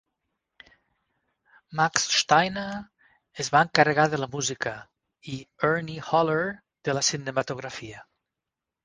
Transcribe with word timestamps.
Max 1.79 2.07
Steiner 2.21 2.63
es 3.43 3.51
va 3.55 3.61
encarregar 3.67 4.05
de 4.15 4.21
la 4.23 4.29
música 4.37 4.73
i 5.35 5.37
Ernie 5.69 6.07
Haller 6.15 6.41
de 6.91 6.97
la 7.01 7.05
cinematografia. 7.11 8.03